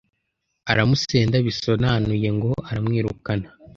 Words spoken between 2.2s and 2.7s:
ngo